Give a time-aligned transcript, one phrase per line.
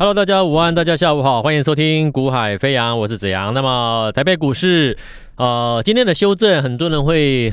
[0.00, 3.52] Hello，大家午安，大家下午好，欢迎收听股海飞扬，我是子阳。
[3.52, 4.96] 那么台北股市，
[5.34, 7.52] 呃，今天的修正，很多人会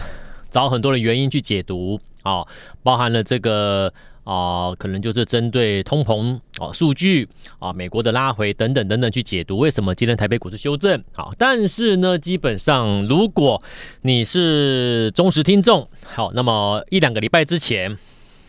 [0.52, 2.46] 找很多的原因去解读啊、
[2.84, 3.92] 包含了这个
[4.26, 7.28] 啊、可能就是针对通膨啊、哦、数据
[7.58, 11.04] 啊、美国的拉回等等等等去解读为什么今天台北股市修正。
[11.16, 13.60] 好，但是呢，基本上如果
[14.04, 17.98] 你是忠实听众，好，那么一两个礼拜之前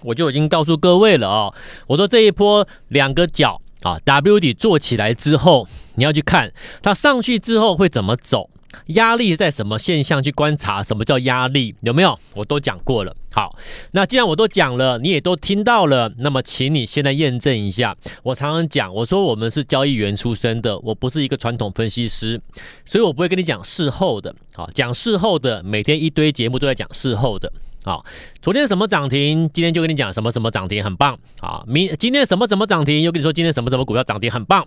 [0.02, 1.54] 我就已经告诉各位了啊、哦，
[1.86, 3.58] 我说这一波两个角。
[3.86, 8.50] 啊，W 底做起来之后，你要去看它上去之后会怎么走，
[8.86, 12.18] 压力在什么现象去观察，什么叫压力有没有？
[12.34, 13.14] 我都讲过了。
[13.32, 13.56] 好，
[13.92, 17.94] 那既然我都讲了，你也都听到了，那么请你现在验证一下。
[18.24, 22.40] 我常常讲，我说我们是交易员出身的，我不是一个传统分析师，
[22.84, 24.34] 所以我不会跟你讲事后的。
[24.54, 27.52] 好，讲事后的，每天一堆节目都在讲事后的。
[27.86, 28.04] 好，
[28.42, 31.16] 昨天什么涨停，今天就跟你讲什么什么涨停，很棒。
[31.40, 34.66] 啊，明今天什么什么涨停，又跟你说今天什么什么股票涨停，很棒。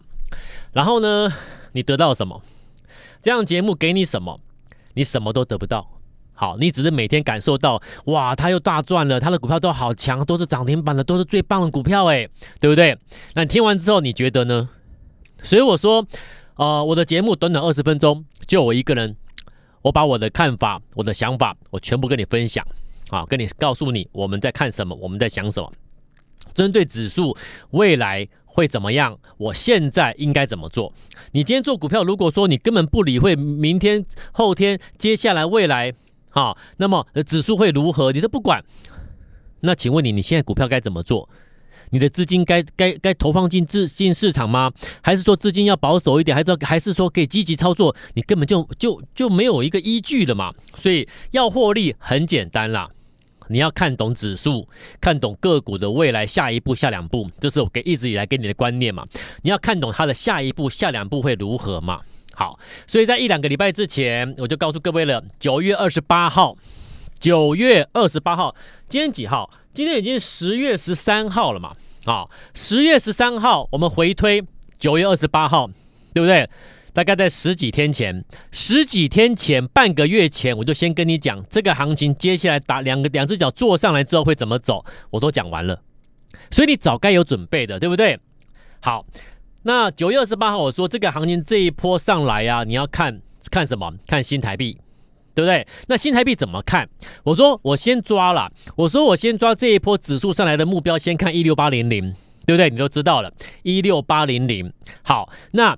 [0.72, 1.30] 然后呢，
[1.74, 2.42] 你得到什么？
[3.22, 4.40] 这样节目给你什么？
[4.94, 5.86] 你什么都得不到。
[6.34, 12.26] 好，你只是每天感受到，哇，他又大赚了，他的股票都好强，都是涨停板的，都是最棒的股票，哎，
[12.62, 12.98] 对不对？
[13.34, 14.70] 那你听完之后，你觉得呢？
[15.44, 16.08] 所以我说，
[16.56, 19.18] 呃，我的节目短短二十分钟，就我一个人，
[19.82, 22.66] 我把我的看法、我的想法，我全部跟你分享。
[23.10, 25.72] 好，跟你告诉你我们在看什么，我们在想什么，
[26.54, 27.36] 针对指数
[27.72, 30.94] 未来会怎么样，我现在应该怎么做？
[31.32, 35.94] 你今天做股票，如果说你根本不理会明天、后天、接下来未来，
[36.30, 38.64] 好，那么指数会如何，你都不管，
[39.62, 41.28] 那请问你，你现在股票该怎么做？
[41.92, 44.72] 你的资金该该该投放进资进市场吗？
[45.02, 46.36] 还是说资金要保守一点？
[46.36, 47.96] 还是还是说可以积极操作？
[48.14, 50.54] 你根本就就就没有一个依据了嘛？
[50.76, 52.88] 所以要获利很简单啦。
[53.50, 54.68] 你要看懂指数，
[55.02, 59.06] 看懂个股的未来下一步、下两步，这是我给一直以来给你的观念嘛。
[59.42, 62.00] 你要看懂它的下一步、下两步会如何嘛？
[62.36, 65.22] 好，所以在一两个礼拜之前，我就告诉各位了。
[65.40, 66.56] 九月二十八号，
[67.20, 68.56] 九月二十八号，
[68.88, 69.52] 今天几号？
[69.74, 71.74] 今天已经十月十三号了嘛？
[72.06, 74.44] 啊，十月十三号，我们回推
[74.78, 75.70] 九月二十八号，
[76.14, 76.50] 对不对？
[76.94, 85.82] 大概在十几天前，十几天前，半个月前，我就先跟你讲这个行情，接下来打两个两只脚坐上来之后会怎么走，我都讲完了，
[86.52, 88.20] 所以你早该有准备的，对不对？
[88.82, 89.06] 好，
[89.64, 93.22] 那九月二十八号我说这个行情这一波上来啊，你要看
[93.52, 93.94] 看什么？
[94.08, 94.78] 看新台币，
[95.36, 95.68] 对不对？
[95.88, 96.90] 那新台币怎么看？
[97.24, 102.14] 我说我先抓了，我说我先抓这一波指数上来的目标，先看一六八零零，
[102.46, 102.70] 对不对？
[102.70, 103.32] 你都知道了，
[103.64, 104.74] 一六八零零。
[105.04, 105.78] 好，那。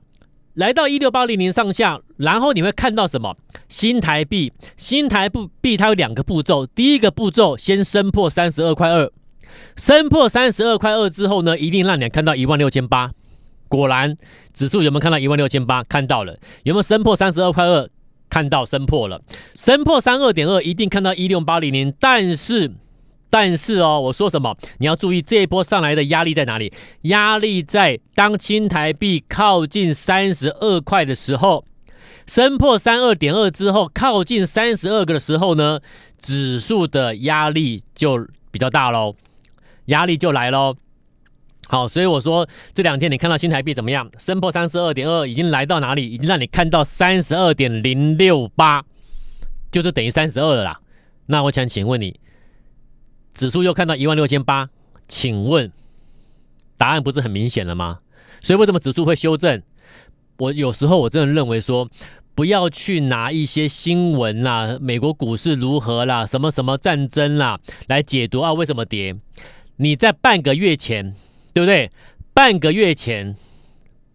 [0.61, 3.35] 来到一六八零零上下，然后你会看到什么？
[3.67, 5.27] 新台币，新台
[5.59, 6.67] 币它有两个步骤。
[6.67, 9.11] 第一个步骤，先升破三十二块二，
[9.75, 13.11] 升破三十二块二之后呢，一定让你看到一万六千八。
[13.67, 14.15] 果然，
[14.53, 15.83] 指数有没有看到一万六千八？
[15.85, 16.37] 看到了。
[16.61, 17.89] 有没有升破三十二块二？
[18.29, 19.19] 看到升破了。
[19.55, 21.91] 升破三二点二，一定看到一六八零零。
[21.99, 22.71] 但是。
[23.31, 24.55] 但是哦，我说什么？
[24.79, 26.71] 你要注意这一波上来的压力在哪里？
[27.03, 31.63] 压力在当新台币靠近三十二块的时候，
[32.27, 35.79] 升破三二点二之后，靠近三十二个的时候呢，
[36.19, 39.15] 指数的压力就比较大喽，
[39.85, 40.75] 压力就来喽。
[41.69, 44.11] 好，所以我说这两天你看到新台币怎么样？
[44.19, 46.11] 升破三十二点二，已经来到哪里？
[46.11, 48.83] 已经让你看到三十二点零六八，
[49.71, 50.81] 就是等于三十二了啦。
[51.27, 52.19] 那我想请问你。
[53.33, 54.69] 指数又看到一万六千八，
[55.07, 55.71] 请问
[56.77, 57.99] 答案不是很明显了吗？
[58.41, 59.61] 所以为什么指数会修正？
[60.37, 61.87] 我有时候我真的认为说，
[62.33, 69.15] 不要去拿一些新闻啦、美国股市如何啦、什么什么战争啦来解读啊，为什么跌？
[69.75, 71.15] 你在半个月前，
[71.53, 71.91] 对不对？
[72.33, 73.35] 半个月前，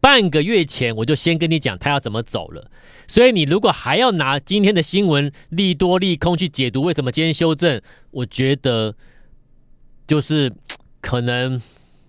[0.01, 2.71] 半个月前我就先跟你讲它要怎么走了。
[3.09, 7.81] 所以你如果还要拿今天的新闻利多利空去解读为什么今天修正，
[8.11, 8.95] 我觉得
[10.07, 10.53] 就是
[11.01, 11.61] 可能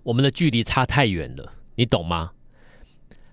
[0.03, 2.31] 我们的距离差太远了，你懂吗？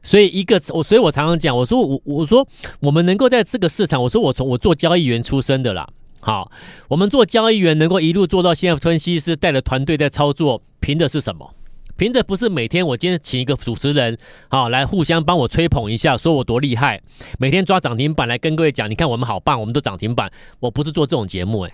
[0.03, 2.47] 所以一个我，所以我常常讲，我说我我说
[2.81, 5.89] 我们能够在这个市场，我说我从我做交易员出身的啦，
[6.21, 6.53] 好，
[6.89, 11.55] 我们做交易员能够一路做到现在分析师带着团队在操作，凭的是什么？
[11.97, 14.19] 凭的不是每天我今天请一个主持人，
[14.49, 17.01] 好来互相帮我吹捧一下，说我多厉害，
[17.39, 20.31] 每天抓涨停板来跟各位讲，你看我们好棒，我们都涨停板。
[20.59, 21.73] 我不是做这种节目，诶，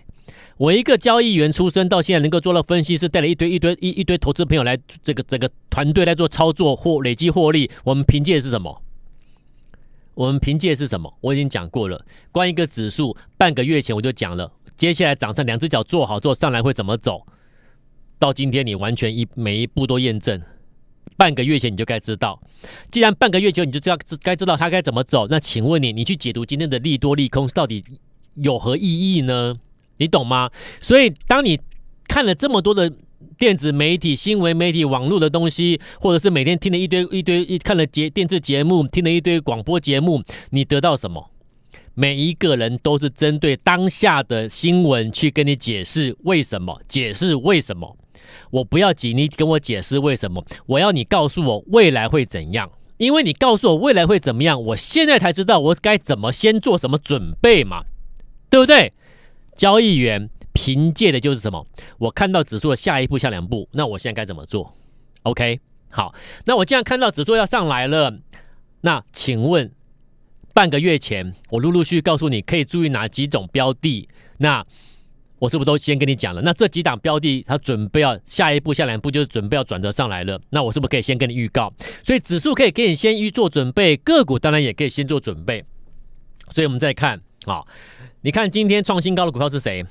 [0.59, 8.83] 我一个交易员出身，到现在能够做到分析师，带了一堆一堆一一堆投资朋友来这个整个团队来做操作或累积获利，我们凭借是什么？
[10.13, 11.15] 我们凭借是什么？
[11.23, 17.27] 我已经讲过了，关于一个指数，半个月前我就讲了，接下来涨上两只脚做好做上来会怎么走。
[18.21, 20.39] 到今天，你完全一每一步都验证，
[21.17, 22.39] 半个月前你就该知道。
[22.91, 27.83] 既然半个月前你就知道该知道它该怎么走，那请问你，你去解读今天的利多利空到底
[28.35, 29.57] 有何意义呢？
[29.97, 30.51] 你懂吗？
[30.83, 31.59] 所以当你
[32.07, 32.93] 看了这么多的
[33.39, 41.30] 电子媒体、新闻媒体、网络的东西，或者是每天听了一堆一堆一看了节电视节目，听了一堆广播节目，你得到什么？
[42.01, 47.95] 每一个人都是针对当下的新闻去跟你解释为什么，解释为什么。
[48.51, 52.71] 我不要急，你跟我解释为什么，我要你告诉我未来会怎样。
[52.97, 57.85] 因为你告诉我未来会怎么样，我现在才知道我该怎么先做什么准备嘛，
[58.49, 58.95] 对不对？
[59.55, 61.67] 交易员凭借的就是什么？
[61.99, 64.75] 我看到指数的下一步、下两步，那我现在该怎么做
[65.25, 65.61] ？OK，
[65.91, 66.15] 好，
[66.47, 68.17] 那我既然看到指数要上来了，
[68.81, 69.71] 那请问？
[70.53, 74.09] 半个月前，我陆陆续续告诉你可以注意哪几种标的，
[74.39, 74.65] 那
[75.39, 76.43] 我是不是都先跟你讲了？
[76.43, 81.73] 那这几档标的，它准备要下一步、下两步就是准备要转折上来了，那我是不是可以先跟你预告？
[82.05, 85.65] 所以指数可以给你先预做准备，个股当然也可以先做准备。
[86.51, 87.63] 所以我们再看啊，
[88.23, 89.85] 你看今天创新高的股票是谁？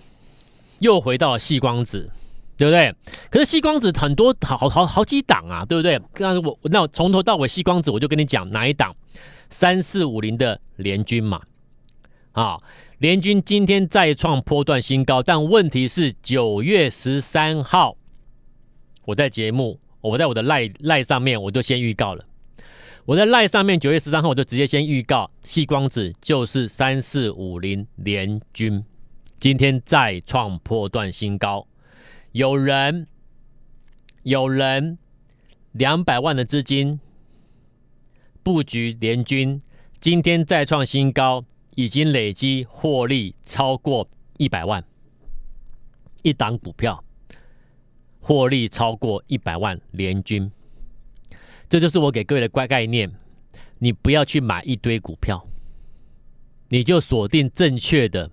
[0.79, 2.11] 又回到了细光子，
[2.55, 2.93] 对不对？
[3.31, 5.99] 可是细光子很多好好好好几档啊，对不对？
[6.19, 8.95] 那我那我从头到尾细光子我就跟你讲哪一档。
[9.49, 11.41] 三四五零的联军嘛，
[12.33, 12.57] 啊，
[12.99, 17.97] 联军今天再创波段新高，但问题是九月十三号，
[19.05, 22.25] 我在节目，我在我的赖赖上面，我就先预告了。
[23.05, 28.85] 我在赖上面九月十三号，我就直接先预告，细光子就是三四五零联军，
[29.39, 31.67] 今天再创波段新高，
[32.33, 33.07] 有人
[34.21, 34.99] 有人
[35.71, 36.99] 两百万的资金。
[38.51, 39.61] 布局联军，
[39.99, 44.83] 今天再创新高，已经累积获利超过一百万。
[46.23, 47.03] 一档股票
[48.19, 50.51] 获利超过一百万，联军，
[51.69, 53.11] 这就是我给各位的乖概念。
[53.77, 55.47] 你不要去买一堆股票，
[56.69, 58.31] 你就锁定正确的，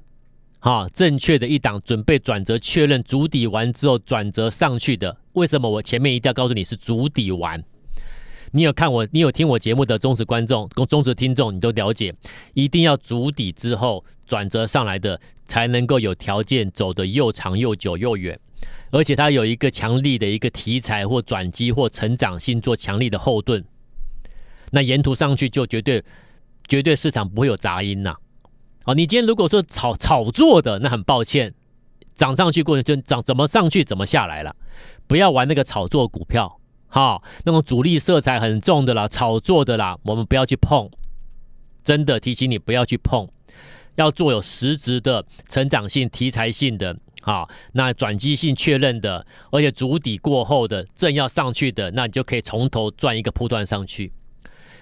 [0.60, 5.20] 哈，正确的一档，准备转折确认主底完之后转折上去的。
[5.34, 7.62] 为什么我前面一定要告诉你是主底完？
[8.52, 12.14] 你有看我，你有听我节目的忠实观众、跟忠实听众，你都了解，
[12.54, 18.38] 一定要筑底之后转折上来的，才能够有条件走得又长又久又远，
[18.90, 23.64] 而且它有一个强力的一个题材或转机或成长性做强力的后盾，
[24.70, 26.02] 那沿途上去就绝对
[26.68, 28.14] 绝对市场不会有杂音呐。
[28.84, 31.52] 好，你今天如果说炒炒作的，那很抱歉，
[32.14, 34.54] 涨上去过程就涨，怎么上去怎么下来了，
[35.06, 36.60] 不要玩那个炒作股票。
[36.96, 40.90] 好，那种主力色彩很重的啦，炒作的啦，我们不要去碰。
[41.84, 43.28] 真的提醒你不要去碰，
[43.96, 54.10] 要做有实质的成长性、题材性的，好，那转机性确认的，而且筑底过后的正要上去的，那你就可以从头赚一个波段上去。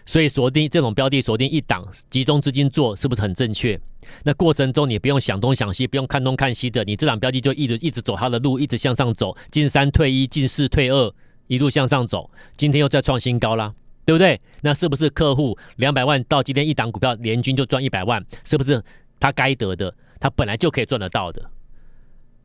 [0.07, 3.77] 所以锁定这种标的，锁定一档，集中资金做，是不是很正确？
[4.23, 11.13] 那过程中你不用想东想西，不用看东看西的，你这档标的就一直一直走它的路，一直向上走，进三退一，进四退二。
[11.46, 13.73] 一路向上走，今天又再创新高啦，
[14.06, 14.41] 对不对？
[14.62, 18.25] 那是不是客户两百万到今天一档股票联军就赚一百万？
[18.44, 18.82] 是不是
[19.20, 19.94] 他该得的？
[20.19, 21.50] 他本来就可以赚得到的。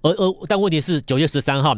[0.02, 1.74] 而而但问题是九月十三号，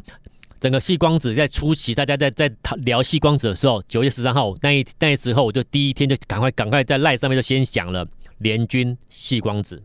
[0.60, 8.08] 整个细光子在初期，大家在在聊细光子的时候，九月十三号那一那时候，我就第一天就赶快赶快在赖上面就先讲了
[8.40, 9.82] 联军细光子，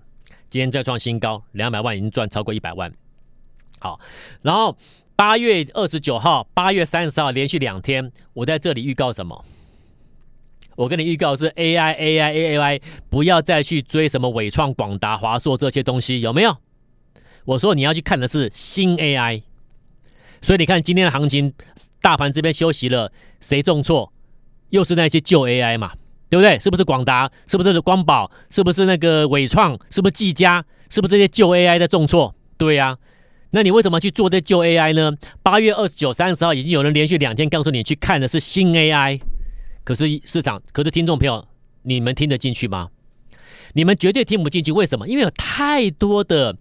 [0.49, 2.90] 今天再创新高，两百万已经赚超过一百万。
[3.78, 4.00] 好，
[4.43, 4.75] 然后。
[5.17, 9.45] 八月二十九号、八月三十号连续两天，我在这里预告什么？
[10.77, 16.55] 我跟你预告是 AI、AI、AI，不要再去追什么纬创、广达、华硕这些东西，有没有？
[17.47, 19.43] 我说你要去看的是新 AI。
[20.43, 21.55] 所以你看今天的行情，
[22.03, 24.13] 大盘这边休息了，谁重挫？
[24.69, 25.93] 又是那些旧 AI 嘛，
[26.29, 26.59] 对不对？
[26.59, 27.31] 是不是广达？
[27.47, 28.31] 是不是光宝？
[28.51, 29.79] 是不是那个纬创？
[29.89, 30.63] 是不是技嘉？
[30.91, 32.35] 是不是这些旧 AI 的重挫？
[32.59, 32.99] 对呀、
[33.57, 35.11] 那你为什么去做这旧 AI 呢？
[35.43, 39.19] 八月二十九、三十号已经有人连续两天告诉你去看的是新 AI，
[39.83, 41.43] 可是市场，可是听众朋友，
[41.83, 42.91] 你们听得进去吗？
[43.73, 44.73] 你们绝对听不进去。
[44.73, 45.09] 为什么？
[45.09, 46.55] 因为有太多的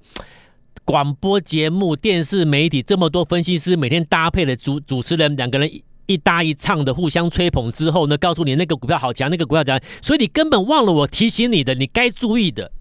[0.86, 5.70] 广播节目、电视媒体，这么多分析师每天搭配的主主持人，两个人
[6.06, 12.72] 一搭一唱的互相吹捧之后呢，告诉你那个股票好强，那个股票强，所以你根本忘了我提醒你的，你该注意的。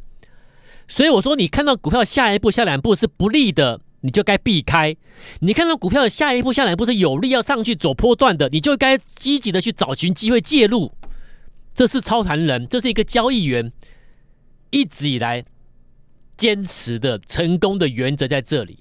[0.87, 3.81] 所以我说，你看到股票下一步、下两步是不利的。
[4.05, 4.95] 你就该避开。
[5.41, 10.93] 你看到股票的下一步、下来不是有利要上去走波段的，你就该积极的去找寻机会介入。
[11.75, 13.73] 这是操盘人，这是一个交易员
[14.71, 15.43] 一直以来
[16.37, 18.81] 坚持的成功的原则在这里。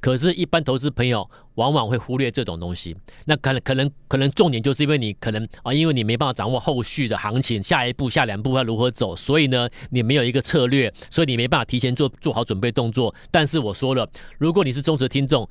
[0.00, 2.96] 可是，一般投资朋友往往会忽略这种东西。
[3.26, 13.14] 那可能可能可能重点就是因为你可能啊，因为你没办法掌握后续的行情，下一步下两步要如何走，所以呢，你没有一个策略，所以你没办法提前做做好准备动作。
[13.30, 14.08] 但是我说了，
[14.38, 15.46] 如果你是忠实听众，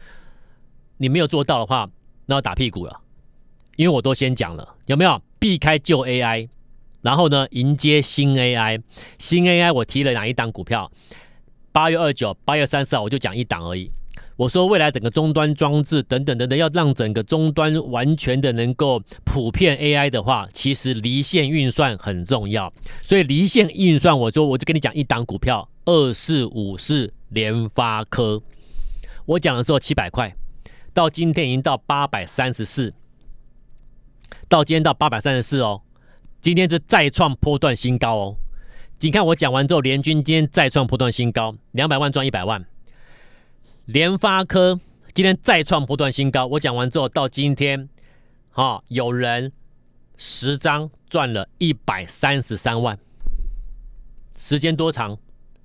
[0.97, 1.89] 你没有做到的话，
[2.25, 3.01] 那要打屁股了，
[3.75, 6.47] 因为我都先讲了，有没有避开旧 AI，
[7.01, 8.81] 然后呢迎接新 AI，
[9.17, 10.91] 新 AI 我提了哪一档股票？
[11.71, 13.91] 八月二九、八月三十号我就讲一档而已。
[14.37, 22.71] 我说未来整个终端装置等等等等，要让整个终端完全的能够普遍 AI 的话，其实离线运算很重要。
[23.01, 28.41] 所以离线运算，我说我就跟你讲一档股票，二四五四联发科。
[29.25, 30.35] 我讲的时候七百块。
[30.93, 32.93] 到今天已经到八百三十四，
[34.47, 35.81] 到今天到八百三十四哦，
[36.39, 38.35] 今天是再创波段新高哦。
[39.01, 42.65] 你看我讲完之后，联军今天再创波段新高，两百万赚一百万。
[43.85, 44.79] 联发科
[45.13, 47.87] 今天再创波段新高，我讲完之后到今天，
[48.49, 49.51] 哈，有人
[50.17, 52.97] 十张赚了一百三十三万。
[54.35, 55.17] 时间多长？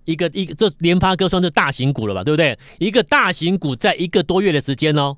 [0.04, 2.58] 一个一个，这联发科算是大型股了吧，对不对？
[2.78, 5.16] 一个大型股在一个多月的时间哦，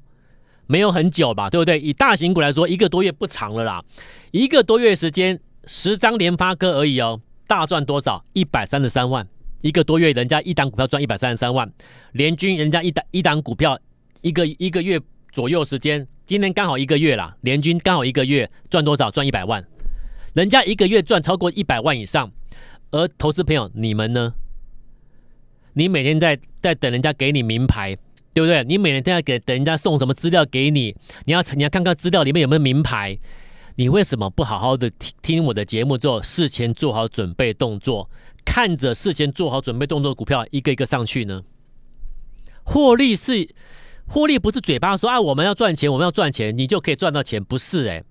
[0.66, 1.80] 没有很久吧，对不对？
[1.80, 3.85] 以大型股来说，一个多月不长了啦。
[4.30, 8.25] 一个多月时间，十张联发科而已哦，大赚多少？
[8.32, 9.26] 一百三十三万。
[9.62, 11.71] 一个多月，人家一档股票赚一百三十三万。
[12.12, 13.78] 联军人家一档一档股票，
[14.21, 15.00] 一个一个月
[15.33, 17.35] 左右时间，今天刚好一个月啦。
[17.40, 19.11] 联军刚好一个月赚多少？
[19.11, 19.64] 赚一百万。
[20.35, 22.31] 人家一个月赚超过一百万以上，
[22.90, 24.35] 而投资朋友，你们呢？
[25.75, 27.97] 你每天在在等人家给你名牌，
[28.35, 28.64] 对不对？
[28.64, 33.16] 你每天在给等人家送什么资料给你，你要你要看看资料里面有没有名牌。
[33.76, 38.11] 你为什么不好好的听听我的节目之后，事前做好准备动作，
[38.45, 41.43] 看着事前做好准备动作的股票一个一个上去呢？
[42.64, 43.49] 获利是
[44.07, 48.05] 获利，不是嘴巴说啊，我们要赚钱，我们要赚钱，你就可以赚到钱，不是诶，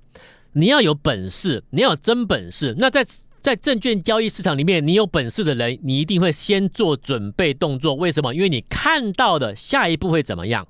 [0.54, 2.76] 你要有本事，你要有真本事。
[2.78, 3.06] 那在
[3.40, 7.96] 在证券交易市场里面，你有本事的人，你一定会先做准备动作。
[7.96, 8.34] 为什么？
[8.34, 10.68] 因为你看到的下一步会怎么样，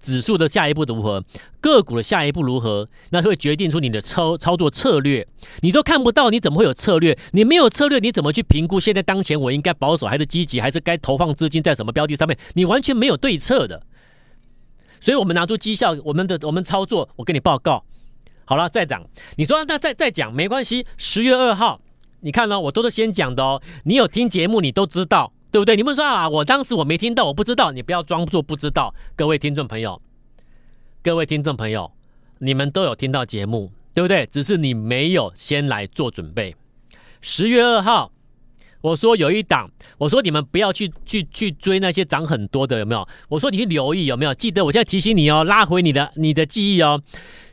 [0.00, 1.22] 指数的下一步如何，
[1.60, 5.26] 个股的下一步如何，那会决定出你的操操作策略。
[5.60, 7.18] 你都看不到，你怎么会有策略？
[7.32, 12.36] 你没有策略，你怎么去评估现在当前我应该保守还是积极，还是该投放资金在什么标的上面？
[12.54, 13.82] 你完全没有对策的。
[15.00, 17.84] 所以，我们拿出绩效，我们的我们操作，我跟你报告。
[18.44, 19.02] 好了，再涨。
[19.36, 20.84] 你说那再再讲没关系。
[20.96, 21.80] 十月二号，
[22.20, 22.60] 你看呢？
[22.60, 23.62] 我都是先讲的哦。
[23.84, 25.74] 你有听节目，你都知道，对不对？
[25.76, 27.72] 你们说啊，我当时我没听到，我不知道。
[27.72, 28.94] 你不要装作不知道。
[29.16, 30.00] 各位听众朋友，
[31.02, 31.90] 各位听众朋友，
[32.38, 34.26] 你们都有听到节目，对不对？
[34.26, 36.54] 只是你没有先来做准备。
[37.20, 38.12] 十月二号，
[38.80, 43.06] 我说有一档，我说你们不要去去去追那些涨很多的，有没有？
[43.28, 44.32] 我说你去留意有没有？
[44.32, 47.02] 记得我现在提醒你哦，拉回你的你的记忆哦。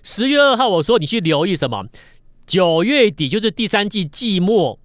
[0.04, 1.86] 十月二号，我说你去留意什么？
[2.46, 4.80] 九月底就是第三季季末，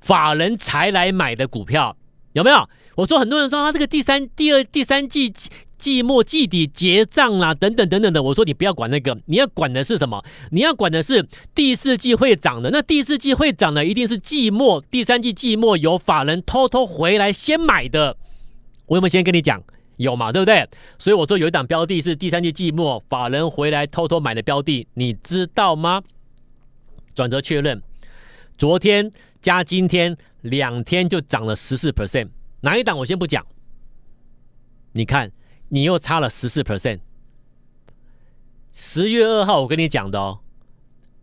[0.00, 1.96] 法人才来买的股票
[2.34, 2.68] 有没有？
[2.94, 5.32] 我说很多人说他这个第三、第二、第三季
[5.78, 8.22] 季末季底结账啦，等等等等的。
[8.22, 10.24] 我说你不要管那个，你要管的是什么？
[10.50, 12.70] 你要管的是第四季会涨的。
[12.70, 18.16] 那第四季会涨的一定是季末，第三季季末有法人偷偷回来先买的。
[18.86, 19.62] 我有没有先跟你讲？
[19.96, 20.68] 有嘛，对不对？
[20.98, 26.02] 所以我说有一档标的是第三季季末法人回来偷偷买的标的，你知道吗？
[27.14, 27.80] 转折确认，
[28.58, 29.08] 昨天
[29.44, 32.30] 加今天两天就涨了十四 percent，
[32.62, 33.46] 哪一档我先不讲。
[34.92, 35.30] 你看，
[35.68, 37.00] 你又差了十四 percent。
[38.72, 40.40] 十月二号我跟你讲的哦，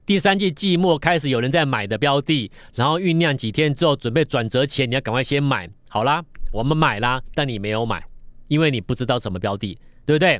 [0.06, 5.68] 第三季季末开始有人在买的标的，然后酝酿几天之后准备转折前，你要赶快先买。
[5.90, 6.24] 好啦，
[6.54, 8.06] 我们买啦，但你没有买。
[8.50, 10.40] 因为你不知道什么标的，对不对？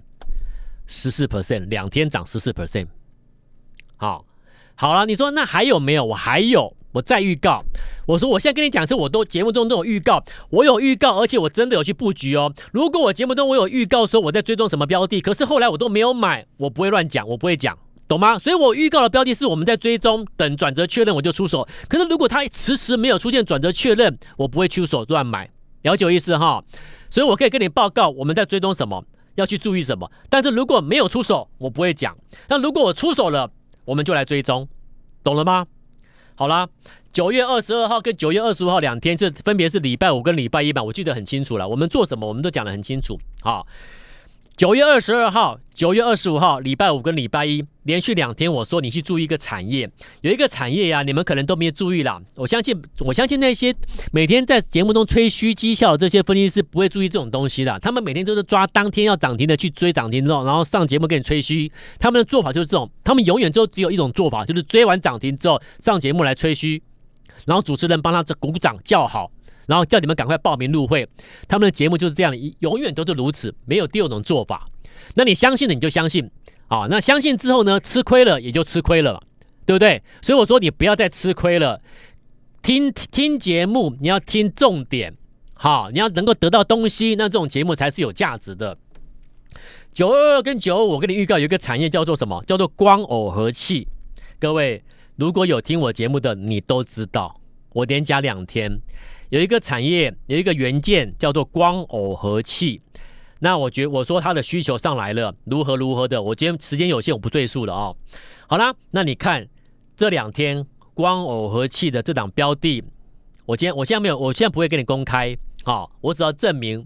[0.86, 2.86] 十四 percent，两天涨十四 percent。
[3.98, 4.24] 好，
[4.76, 6.06] 好了，你说那还有没有？
[6.06, 7.64] 我还有，我再预告。
[8.06, 12.54] 我说我现在跟你讲是，我都节目中都有预告，我有预告，而且我真的有去布局哦。
[12.72, 18.38] 如果我节目中我有预告说我在追踪什么标的，可是后来我都没有买，我不会乱讲，我不会讲，懂吗？
[18.38, 21.68] 所以我预告的标的是我们在追踪，等转折确认我就出手。
[21.88, 25.50] 可是如果它迟迟没有出现转折确认，我不会出手乱买，
[25.84, 26.64] 了解我意思哈？
[27.10, 29.04] 所以，我可以跟你报告我们在追踪什么，
[29.36, 30.10] 要去注意什么。
[30.30, 32.18] 但是如果没有出手，我不会讲。
[32.48, 33.50] 那如果我出手了，
[33.84, 34.68] 我们就来追踪，
[35.24, 35.66] 懂了吗？
[36.42, 36.68] 好啦，
[37.14, 41.70] 九月二十二号跟九月二十五号两天，这分别是礼拜五跟礼拜一吧，我记得很清楚了。
[41.70, 43.16] 我们做什么，我们都讲得很清楚。
[43.44, 43.68] 好，
[44.62, 49.90] 九月二十二号、九月二十五号，礼拜五跟礼拜一连续两天，我说你去注意一个产业，
[50.22, 52.22] 有一个产业呀、你们可能都没有注意啦。
[52.36, 53.76] 我相信，我相信那些
[54.12, 57.80] 每天在节目中吹嘘绩效的这些分析师不会注意这种东西的。
[57.80, 61.72] 他们每天都是抓当天要涨停的去追涨停之后，然后上节目给你吹嘘。
[61.98, 66.84] 他们的做法就是这种，他们永远都只有一种做法，就是追完涨停之后上节目来吹嘘，
[67.48, 69.32] 然后主持人帮他这鼓掌叫好。
[69.68, 71.08] 然后叫你们赶快报名入会，
[71.48, 74.66] 他们的节目就是这样，永远都是如此，没有第二种做法。
[75.16, 76.30] 那你相信了你就相信
[76.68, 79.22] 啊，那相信之后呢，吃亏了也就吃亏了，
[79.66, 80.02] 对不对？
[80.22, 81.82] 所以我说你不要再吃亏了，
[82.62, 85.16] 听听节目你要听重点，
[85.56, 88.78] 好，你要能够得到东西，那这种节目才是有价值的。
[89.92, 92.42] 九二二跟九五，我跟你预告有一个产业叫做什么？
[92.46, 93.88] 叫做光耦合器。
[94.40, 94.82] 各位
[95.18, 97.36] 如果有听我节目的，你都知道，
[97.74, 98.80] 我连讲两天。
[99.32, 102.82] 有一个产业，有一个元件叫做光耦合器。
[103.40, 106.22] 那我觉我说它的需求上来了，如何如何的。
[106.22, 107.96] 我今天时间有限，我不赘述了哦。
[108.48, 109.48] 好啦，那你看
[109.96, 112.84] 这两天光耦合器的这档标的，
[113.46, 115.38] 我今天我现在没有，我现在不会跟你公开。
[115.64, 116.86] 好，我只要证明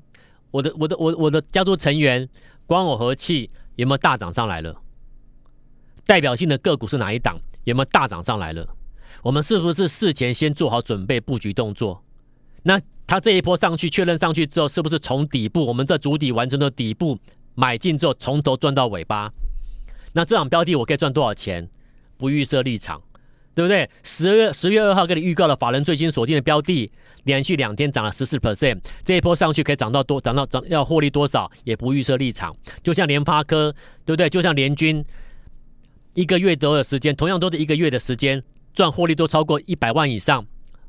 [0.52, 2.30] 我的我的我我的家族成员
[2.68, 4.80] 光耦合器有没有大涨上来了？
[6.06, 7.36] 代表性的个股是哪一档？
[7.64, 8.70] 有没有大涨上来了？
[9.24, 12.04] 我们是不是事前先做好准备布局动作？
[12.68, 17.16] 那它这一波上去，确认上去之后，是不是从底部，我们这主底完成的底部
[17.54, 19.32] 买进之后，从头赚到尾巴？
[20.14, 21.70] 那这场标的我可以赚多少钱？
[22.18, 23.00] 不预设立场，
[23.54, 23.88] 对不对？
[24.02, 26.90] 十月十月二号给你预告了法人最新锁定的标的，
[27.26, 31.52] 连续两天涨了十四 percent，这一波上去可以涨到多，涨到涨要获利多少？
[31.66, 32.56] 也不预设立场。
[32.82, 33.72] 就像联发科，
[34.06, 34.28] 对不对？
[34.28, 35.06] 就像联军，
[36.16, 38.42] 一个月多的时间，同样都是一个月的时间，
[38.74, 40.44] 赚获利都超过一百万以上。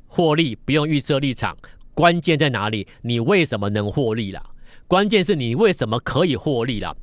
[0.07, 1.55] 获利不用预设立场，
[1.93, 2.87] 关键在哪里？
[3.01, 4.41] 你为什么能获利了？
[4.87, 6.95] 关键是你为什么可以获利了？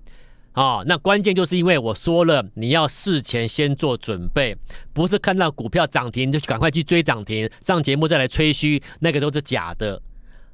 [0.52, 4.56] 啊、哦，那关键就是因为我说了，你要事前先做准备，
[4.92, 10.00] 不是看到股票涨停就赶快去追涨停，上节目再来吹嘘，那个都是假的，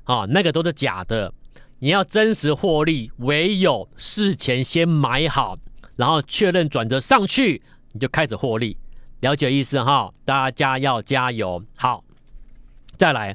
[0.05, 1.33] 啊、哦，那个都是假的。
[1.81, 5.59] 你要真实获利，唯有事前先买好，
[5.97, 8.77] 然后确认转折上去，你就开始获利。
[9.21, 10.11] 了解意思哈？
[10.25, 12.03] 大家要加油，好。
[13.01, 13.35] 再来，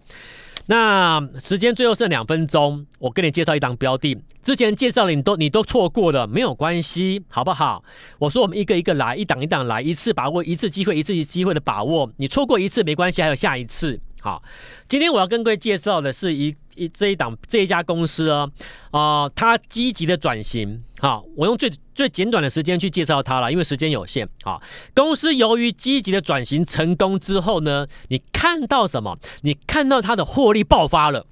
[0.67, 4.15] 那时间最后剩两分钟，我给你介绍一档标的。
[4.43, 7.83] 之前介绍的你都你都错过了，没有关系，好不好？
[8.19, 12.11] 我说我们一个一个来，一档一档来，一次把握一次机会，一次机会的把握。
[12.17, 13.99] 你错过一次没关系，还有下一次。
[14.25, 14.41] 好，
[14.89, 18.51] 今天我要跟各位介绍的是一一这一档这一家公司哦，
[18.89, 20.83] 啊、呃，它积极的转型。
[20.97, 24.27] 好，我用最最简短的时间去介绍它了，因为时间有限。
[24.41, 24.59] 好，
[24.95, 29.15] 公司由于积极的转型成功之后呢，你看到什么？
[29.43, 31.27] 你看到它的获利爆发了。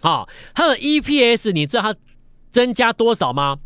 [0.00, 1.96] 好，它的 EPS 你知道它
[2.52, 3.58] 增加多少吗？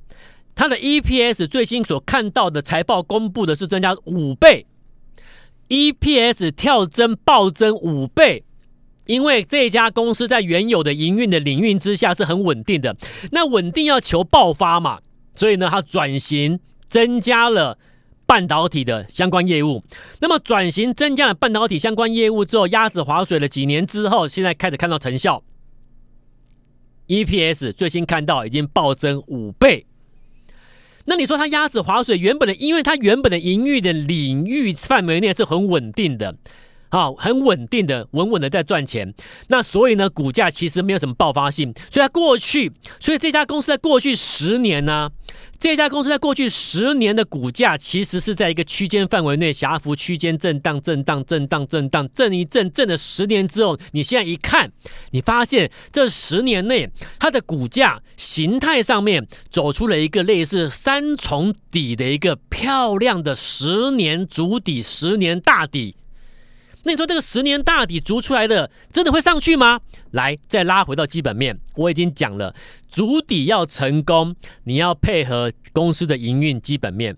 [0.55, 4.67] 它的 EPS 最新所看到的财报公布的是增加五倍
[5.69, 8.43] ，EPS 跳增暴增五倍。
[9.07, 12.97] 因为这家公司在原有的营运的领域之下是很稳定的，
[13.33, 15.01] 那稳定要求爆发嘛，
[15.35, 17.79] 所以呢，它转型增加了
[18.27, 19.83] 半导体的相关业务。
[20.21, 25.43] 那么转型增加了半导体相关业务之后，鸭子划水了几年之后，现在开始看到成效。
[27.07, 29.85] EPS 最新看到已经暴增五倍。
[31.05, 36.35] 那你说它鸭子划水，原本的，因为它原本的营运的领域范围内是很稳定的。
[36.95, 39.13] 好，很稳定的，稳稳的在赚钱。
[39.49, 41.75] 那所以呢，股价其实没有什么爆发性。
[41.91, 45.11] 所以在过去，所以这家公司在过去十年呢、
[45.59, 54.71] 这家公司在过去十年的股价其实是在一个区间范围内，狭幅区间震荡、震荡、震荡、震荡，震一震，震了十年之后，你现在一看，
[55.11, 65.97] 你发现这十年内它的股价形态上面走出了一个类似三重底的一个漂亮的十年足底、十年大底。
[66.85, 69.81] 那你说这个十年大底足出来的，真的会上去吗？
[70.13, 72.55] 来，再拉回到基本面，我已经讲了，
[72.89, 77.17] 足底要成功，你要配合公司的营运基本面。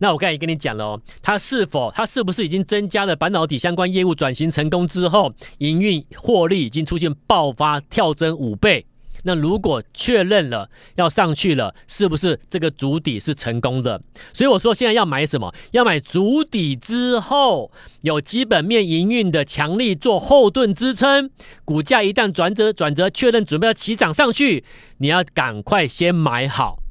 [0.00, 8.86] 那我刚才也跟你讲了哦，它是否，它是不是已经增加了半导体相关业务转型成功之后，营运获利已经出现爆发跳增五倍？
[9.24, 14.00] 那如果确认了要上去了，是不是这个筑底是成功的？
[14.32, 15.54] 所以我说现在要买什么？
[15.72, 17.70] 要买筑底之后
[18.02, 21.30] 有基本面营运的强力做后盾支撑，
[21.64, 24.64] 股价一旦转折转折确认准备要起涨上去，
[24.98, 26.82] 你要赶快先买好。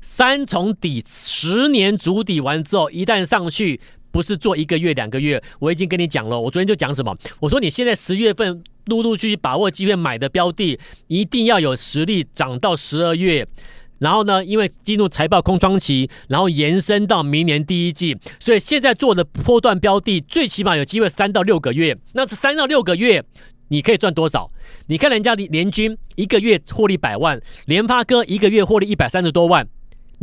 [0.00, 3.80] 三重底十年筑底完之后，一旦上去。
[4.14, 6.40] 不是做一个月两个月，我已经跟你讲了。
[6.40, 7.12] 我昨天就讲什么？
[7.40, 13.44] 我说你现在十月份陆陆续续把握机会买的标的，一定要有实力涨到十二月，
[13.98, 21.98] 然后呢，因为进入财报空窗期，然后延伸到明年第一季，所以现在做的波段标的，最起码有机会三到六个月。
[22.12, 23.20] 那这三到六个月，
[23.66, 24.48] 你可以赚多少？
[24.86, 29.66] 你看人家联军一个月获利百万，联发科一个月获利一百三十多万。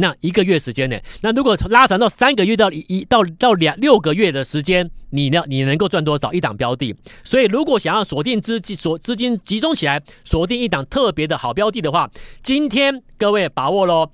[0.01, 0.97] 那一个月时间呢？
[1.21, 5.43] 那如果拉长到三个月到一一到到两六个月的时间，你呢？
[5.47, 6.95] 你能够赚多少一档标的？
[7.23, 12.09] 所以如果想要锁定资金锁资金集中起来，锁定一档特别的好标的的话，
[12.41, 14.09] 今天各位把握喽，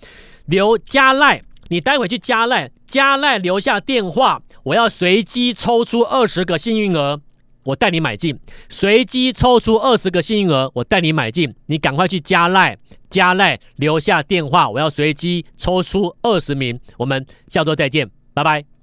[0.47, 7.21] 留加赖，你待会去加赖，加赖留下电话，我要随机抽出二十个幸运儿。
[7.67, 12.77] 我带你买进，随机抽出二十个幸运儿，我带你买进，你赶快去加赖，
[13.09, 18.76] 加赖留下电话，我要随机抽出二十名，我们下周再见，拜拜。